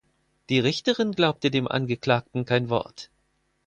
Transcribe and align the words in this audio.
Die 0.49 0.59
Richterin 0.59 1.11
glaubte 1.11 1.51
dem 1.51 1.67
Angeklagten 1.67 2.43
kein 2.45 2.69
Wort. 2.71 3.11